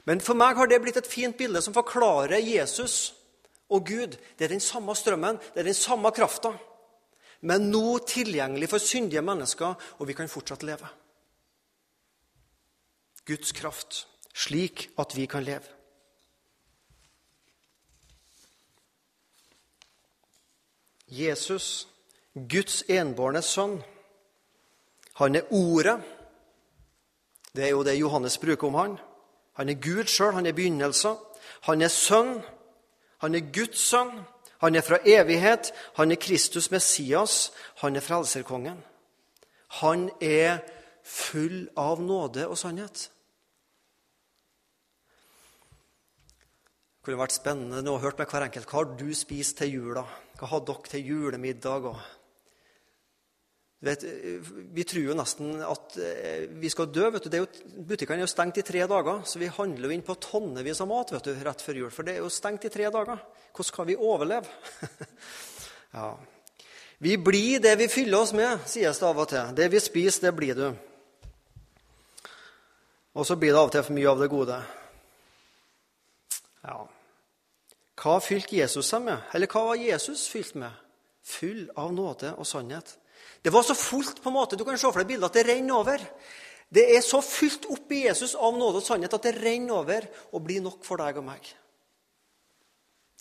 Men 0.07 0.21
for 0.21 0.39
meg 0.39 0.57
har 0.57 0.69
det 0.71 0.81
blitt 0.81 0.97
et 1.01 1.09
fint 1.09 1.37
bilde 1.37 1.61
som 1.65 1.75
forklarer 1.75 2.39
Jesus 2.39 3.15
og 3.69 3.87
Gud. 3.87 4.17
Det 4.39 4.45
er 4.45 4.55
den 4.55 4.61
samme 4.61 4.95
strømmen, 4.95 5.39
det 5.55 5.61
er 5.61 5.71
den 5.71 5.75
samme 5.75 6.11
krafta. 6.11 6.53
Men 7.41 7.71
nå 7.71 7.99
tilgjengelig 8.09 8.69
for 8.71 8.79
syndige 8.79 9.23
mennesker, 9.23 9.75
og 9.99 10.09
vi 10.09 10.17
kan 10.17 10.29
fortsatt 10.29 10.63
leve. 10.63 10.89
Guds 13.27 13.53
kraft, 13.53 14.07
slik 14.35 14.91
at 14.99 15.17
vi 15.17 15.27
kan 15.27 15.45
leve. 15.45 15.75
Jesus, 21.09 21.89
Guds 22.35 22.83
enbårne 22.91 23.43
sønn, 23.43 23.79
han 25.17 25.35
er 25.35 25.47
Ordet. 25.51 26.01
Det 27.57 27.65
er 27.65 27.71
jo 27.71 27.85
det 27.85 27.95
Johannes 27.97 28.39
bruker 28.39 28.69
om 28.69 28.75
han. 28.75 28.99
Han 29.57 29.69
er 29.69 29.79
Gud 29.81 30.05
sjøl, 30.05 30.35
han 30.37 30.47
er 30.47 30.53
begynnelsen. 30.53 31.17
Han 31.65 31.83
er 31.83 31.89
sønn. 31.89 32.43
Han 33.27 33.35
er 33.35 33.49
Guds 33.51 33.83
sønn. 33.83 34.21
Han 34.63 34.79
er 34.79 34.85
fra 34.87 35.01
evighet. 35.03 35.73
Han 35.99 36.15
er 36.15 36.21
Kristus 36.23 36.71
Messias. 36.71 37.51
Han 37.83 37.99
er 37.99 38.05
frelserkongen. 38.07 38.79
Han 39.83 40.11
er 40.23 40.63
full 41.03 41.67
av 41.77 41.99
nåde 42.03 42.47
og 42.47 42.59
sannhet. 42.59 43.09
Det 46.87 47.11
kunne 47.11 47.19
vært 47.19 47.35
spennende 47.35 47.91
å 47.91 47.99
høre 48.03 48.19
med 48.21 48.31
hver 48.31 48.47
enkelt. 48.47 48.71
Hva 48.71 48.85
har 48.85 48.95
du 48.99 49.11
spist 49.15 49.59
til 49.59 49.75
jula? 49.75 50.07
Hva 50.39 50.53
har 50.55 50.63
dere 50.71 50.91
til 50.93 51.11
julemiddag? 51.11 51.91
Og 51.91 51.99
Vet, 53.87 54.05
vi 54.75 54.85
tror 54.89 55.05
jo 55.05 55.17
nesten 55.17 55.61
at 55.63 55.97
eh, 56.03 56.47
vi 56.59 56.71
skal 56.73 56.89
dø. 56.91 57.09
vet 57.15 57.29
du. 57.31 57.37
Jo, 57.39 57.47
butikkene 57.87 58.23
er 58.23 58.27
jo 58.27 58.31
stengt 58.33 58.59
i 58.59 58.65
tre 58.67 58.83
dager, 58.91 59.21
så 59.29 59.39
vi 59.39 59.51
handler 59.53 59.89
jo 59.89 59.95
inn 59.95 60.07
på 60.07 60.17
tonnevis 60.23 60.83
av 60.83 60.91
mat 60.91 61.13
vet 61.15 61.29
du, 61.29 61.35
rett 61.47 61.63
før 61.63 61.83
jul. 61.83 61.93
For 61.95 62.07
det 62.07 62.17
er 62.17 62.25
jo 62.25 62.33
stengt 62.33 62.67
i 62.67 62.73
tre 62.73 62.89
dager. 62.91 63.23
Hvordan 63.53 63.71
skal 63.71 63.89
vi 63.91 63.99
overleve? 63.99 64.51
ja. 65.97 66.11
Vi 66.99 67.15
blir 67.21 67.61
det 67.61 67.77
vi 67.77 67.89
fyller 67.93 68.25
oss 68.25 68.33
med, 68.37 68.65
sies 68.67 68.99
det 68.99 69.07
av 69.07 69.23
og 69.23 69.31
til. 69.31 69.55
Det 69.57 69.69
vi 69.73 69.81
spiser, 69.85 70.29
det 70.29 70.35
blir 70.37 70.59
du. 70.59 70.67
Og 73.17 73.25
så 73.25 73.37
blir 73.37 73.53
det 73.53 73.61
av 73.61 73.71
og 73.71 73.73
til 73.77 73.85
for 73.85 73.97
mye 73.97 74.11
av 74.11 74.21
det 74.21 74.33
gode. 74.33 74.61
Ja. 76.67 76.79
Hva 77.97 78.19
fylte 78.21 78.59
Jesus 78.59 78.91
seg 78.91 79.05
med? 79.07 79.25
Eller 79.37 79.49
hva 79.49 79.63
var 79.71 79.81
Jesus 79.81 80.27
fylt 80.29 80.57
med? 80.59 80.73
Full 81.27 81.67
av 81.77 81.95
nåde 81.97 82.35
og 82.37 82.49
sannhet. 82.49 82.97
Det 83.43 83.53
var 83.55 83.63
så 83.63 83.75
fullt 83.79 84.23
på 84.23 84.31
en 84.31 84.35
måte, 84.35 84.57
Du 84.57 84.65
kan 84.65 84.79
se 84.79 84.89
for 84.91 85.03
deg 85.03 85.07
bildet 85.07 85.31
at 85.31 85.39
det 85.39 85.47
renner 85.47 85.75
over. 85.75 86.03
Det 86.69 86.97
er 86.97 87.03
så 87.05 87.21
fylt 87.23 87.69
opp 87.71 87.93
i 87.95 88.07
Jesus 88.09 88.35
av 88.35 88.57
nåde 88.59 88.81
og 88.81 88.87
sannhet 88.87 89.15
at 89.15 89.23
det 89.23 89.37
renner 89.39 89.77
over 89.77 90.09
og 90.33 90.43
blir 90.43 90.65
nok 90.65 90.83
for 90.85 90.99
deg 90.99 91.21
og 91.21 91.29
meg. 91.29 91.47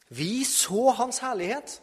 Vi 0.09 0.43
så 0.45 0.89
hans 0.97 1.19
herlighet. 1.21 1.79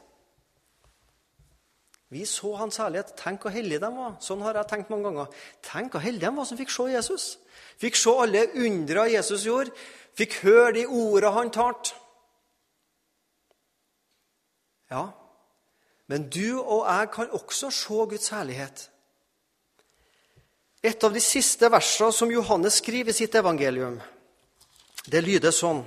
Vi 2.12 2.26
så 2.26 2.50
hans 2.58 2.76
herlighet. 2.82 3.14
Tenk 3.16 3.46
hvor 3.46 3.54
heldige 3.54 3.80
de 3.82 3.90
var. 3.94 4.18
Sånn 4.20 4.42
har 4.44 4.58
jeg 4.58 4.68
tenkt 4.68 4.90
mange 4.92 5.08
ganger. 5.08 5.40
Tenk 5.64 5.94
hvor 5.94 6.02
heldige 6.04 6.28
de 6.28 6.36
var 6.36 6.48
som 6.50 6.58
fikk 6.58 6.74
se 6.74 6.90
Jesus. 6.92 7.26
Fikk 7.80 7.96
se 7.98 8.14
alle 8.24 8.44
undra 8.66 9.06
Jesus 9.10 9.46
gjorde. 9.46 9.72
Fikk 10.18 10.42
høre 10.42 10.74
de 10.76 10.86
orda 10.86 11.30
han 11.38 11.50
talte. 11.54 11.94
Ja, 14.92 15.06
men 16.12 16.26
du 16.28 16.60
og 16.60 16.84
jeg 16.84 17.08
kan 17.14 17.30
også 17.32 17.70
se 17.72 18.04
Guds 18.10 18.28
herlighet. 18.28 18.82
Et 20.84 21.04
av 21.04 21.12
de 21.14 21.20
siste 21.24 21.70
versene 21.72 22.12
som 22.12 22.30
Johannes 22.30 22.82
skriver 22.82 23.14
i 23.14 23.16
sitt 23.16 23.34
evangelium, 23.38 23.96
det 25.08 25.22
lyder 25.24 25.54
sånn 25.56 25.80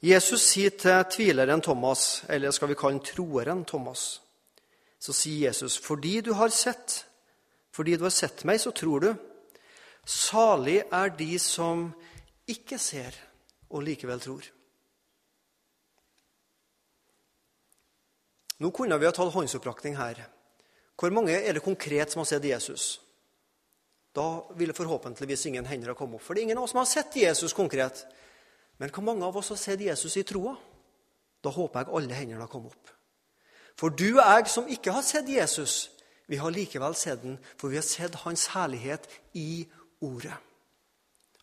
Jesus 0.00 0.46
sier 0.54 0.72
til 0.80 1.02
tvileren 1.12 1.60
Thomas, 1.60 2.22
eller 2.32 2.54
skal 2.56 2.70
vi 2.70 2.78
kalle 2.80 2.96
han 2.96 3.04
troeren 3.04 3.66
Thomas, 3.68 4.22
så 4.96 5.12
sier 5.12 5.50
Jesus, 5.50 5.76
fordi 5.76 6.22
du 6.24 6.32
har 6.38 6.48
sett, 6.48 7.02
fordi 7.76 7.98
du 8.00 8.06
har 8.06 8.14
sett 8.14 8.46
meg, 8.48 8.62
så 8.62 8.72
tror 8.72 9.04
du. 9.04 9.10
Salig 10.08 10.78
er 10.88 11.12
de 11.18 11.34
som 11.36 11.90
ikke 12.48 12.80
ser 12.80 13.12
og 13.68 13.84
likevel 13.84 14.24
tror. 14.24 14.48
Nå 18.60 18.70
kunne 18.76 18.98
vi 19.00 19.08
ha 19.08 19.12
tatt 19.16 19.32
håndsopprakning 19.32 19.96
her. 19.96 20.20
Hvor 21.00 21.12
mange 21.16 21.32
er 21.32 21.56
det 21.56 21.64
konkret 21.64 22.12
som 22.12 22.20
har 22.20 22.28
sett 22.28 22.44
Jesus? 22.44 23.00
Da 24.12 24.42
ville 24.58 24.76
forhåpentligvis 24.76 25.46
ingen 25.46 25.66
hender 25.66 25.92
ha 25.92 25.96
kommet 25.96 26.18
opp. 26.18 26.26
For 26.26 26.34
det 26.34 26.42
er 26.42 26.50
ingen 26.50 26.58
av 26.60 26.66
oss 26.66 26.74
som 26.74 26.82
har 26.82 26.90
sett 26.90 27.16
Jesus 27.16 27.54
konkret. 27.56 28.02
Men 28.76 28.92
hvor 28.92 29.06
mange 29.06 29.24
av 29.24 29.36
oss 29.36 29.52
har 29.54 29.60
sett 29.60 29.80
Jesus 29.80 30.16
i 30.16 30.26
troa? 30.26 30.56
Da 31.40 31.52
håper 31.54 31.86
jeg 31.86 31.96
alle 31.96 32.18
hendene 32.18 32.44
har 32.44 32.52
kommet 32.52 32.74
opp. 32.74 32.92
For 33.80 33.88
du 33.88 34.10
og 34.18 34.24
jeg 34.24 34.50
som 34.52 34.68
ikke 34.68 34.92
har 34.92 35.04
sett 35.06 35.30
Jesus, 35.30 35.88
vi 36.28 36.36
har 36.36 36.52
likevel 36.52 36.94
sett 36.98 37.22
den, 37.22 37.38
for 37.56 37.72
vi 37.72 37.78
har 37.80 37.86
sett 37.86 38.22
hans 38.26 38.50
herlighet 38.52 39.08
i 39.34 39.66
Ordet. 40.00 40.36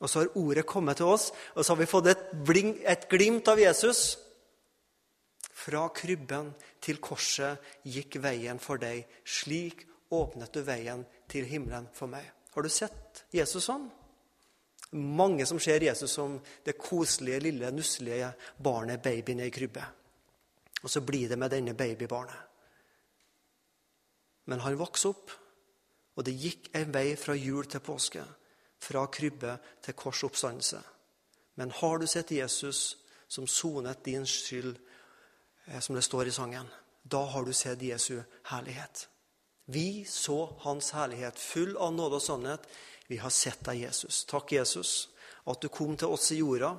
Og 0.01 0.09
så 0.09 0.19
har 0.23 0.37
Ordet 0.37 0.65
kommet 0.65 0.97
til 0.97 1.09
oss, 1.09 1.31
og 1.55 1.65
så 1.65 1.73
har 1.73 1.79
vi 1.81 1.89
fått 1.89 2.07
et, 2.09 2.23
bling, 2.45 2.75
et 2.85 3.09
glimt 3.09 3.47
av 3.49 3.59
Jesus. 3.61 4.17
Fra 5.57 5.87
krybben 5.89 6.51
til 6.83 6.99
korset 7.01 7.63
gikk 7.87 8.19
veien 8.21 8.59
for 8.61 8.77
deg. 8.81 9.07
Slik 9.25 9.85
åpnet 10.13 10.53
du 10.53 10.61
veien 10.65 11.05
til 11.29 11.47
himmelen 11.49 11.89
for 11.93 12.11
meg. 12.11 12.25
Har 12.53 12.65
du 12.65 12.69
sett 12.69 13.25
Jesus 13.33 13.65
sånn? 13.65 13.87
Mange 14.97 15.45
som 15.45 15.59
ser 15.59 15.83
Jesus 15.83 16.13
som 16.15 16.37
det 16.63 16.77
koselige, 16.79 17.41
lille, 17.49 17.71
nusselige 17.75 18.31
barnet, 18.63 19.01
babyen 19.03 19.43
i 19.43 19.49
krybbe. 19.51 19.83
Og 20.83 20.89
så 20.93 21.01
blir 21.01 21.27
det 21.29 21.39
med 21.39 21.51
denne 21.51 21.73
babybarnet. 21.75 22.43
Men 24.47 24.63
han 24.63 24.77
vokste 24.79 25.11
opp, 25.11 25.33
og 26.15 26.23
det 26.23 26.37
gikk 26.39 26.69
en 26.77 26.93
vei 26.93 27.17
fra 27.19 27.35
jul 27.35 27.67
til 27.67 27.83
påske. 27.83 28.23
Fra 28.79 29.07
krybbe 29.11 29.57
til 29.83 29.97
korsoppstandelse. 29.97 30.79
Men 31.57 31.73
har 31.81 31.97
du 31.97 32.07
sett 32.07 32.31
Jesus 32.31 32.95
som 33.27 33.47
sonet 33.47 34.05
din 34.05 34.25
skyld, 34.25 34.77
som 35.79 35.95
det 35.95 36.01
står 36.01 36.27
i 36.27 36.31
sangen, 36.31 36.67
da 37.03 37.23
har 37.25 37.45
du 37.45 37.53
sett 37.53 37.81
Jesu 37.81 38.21
herlighet. 38.43 39.07
Vi 39.65 40.05
så 40.05 40.55
hans 40.59 40.91
herlighet, 40.91 41.39
full 41.39 41.77
av 41.77 41.93
nåde 41.93 42.19
og 42.19 42.23
sannhet. 42.23 42.67
Vi 43.07 43.17
har 43.19 43.31
sett 43.31 43.65
deg, 43.67 43.81
Jesus. 43.83 44.23
Takk, 44.27 44.51
Jesus, 44.55 45.09
at 45.47 45.61
du 45.61 45.67
kom 45.71 45.95
til 45.99 46.11
oss 46.15 46.31
i, 46.31 46.39
jorda, 46.39 46.73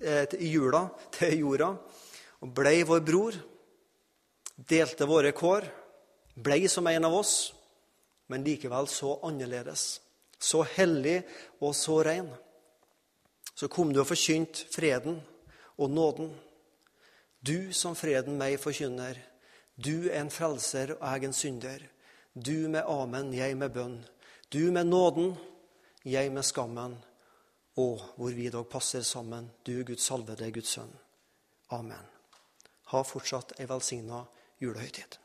eh, 0.00 0.24
i 0.36 0.50
jula, 0.52 0.86
til 1.16 1.38
jorda, 1.40 1.70
og 2.44 2.52
blei 2.56 2.82
vår 2.84 3.04
bror. 3.04 3.36
Delte 4.56 5.08
våre 5.08 5.32
kår. 5.36 5.68
Blei 6.36 6.68
som 6.68 6.86
en 6.86 7.08
av 7.08 7.14
oss, 7.16 7.54
men 8.28 8.44
likevel 8.44 8.88
så 8.88 9.14
annerledes. 9.24 10.00
Så 10.38 10.62
hellig 10.76 11.22
og 11.64 11.72
så 11.76 12.02
ren. 12.04 12.28
Så 13.56 13.68
kom 13.72 13.92
du 13.92 14.02
og 14.02 14.10
forkynte 14.10 14.68
freden 14.72 15.22
og 15.80 15.90
nåden. 15.90 16.34
Du 17.46 17.72
som 17.72 17.94
freden 17.94 18.38
meg 18.40 18.56
forkynner. 18.58 19.18
Du 19.76 20.08
er 20.08 20.22
en 20.22 20.32
frelser 20.32 20.96
og 20.96 21.04
jeg 21.04 21.28
en 21.28 21.36
synder. 21.36 21.82
Du 22.34 22.66
med 22.68 22.82
amen, 22.90 23.30
jeg 23.34 23.54
med 23.56 23.70
bønn. 23.74 24.00
Du 24.50 24.72
med 24.72 24.88
nåden, 24.88 25.36
jeg 26.04 26.32
med 26.32 26.42
skammen, 26.44 26.96
og 27.76 28.02
hvor 28.16 28.34
vi 28.34 28.48
dog 28.50 28.66
passer 28.70 29.02
sammen, 29.02 29.50
du 29.66 29.84
Guds 29.84 30.08
salvede, 30.08 30.50
Guds 30.52 30.74
sønn. 30.74 30.90
Amen. 31.70 32.10
Ha 32.90 33.02
fortsatt 33.02 33.54
ei 33.60 33.68
velsigna 33.70 34.24
julehøytid. 34.62 35.18